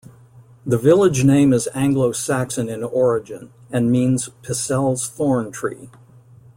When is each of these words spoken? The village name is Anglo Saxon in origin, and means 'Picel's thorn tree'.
The 0.65 0.79
village 0.79 1.23
name 1.23 1.53
is 1.53 1.69
Anglo 1.75 2.11
Saxon 2.11 2.67
in 2.69 2.83
origin, 2.83 3.51
and 3.69 3.91
means 3.91 4.29
'Picel's 4.41 5.07
thorn 5.07 5.51
tree'. 5.51 5.91